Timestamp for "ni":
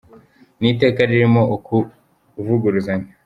0.59-0.67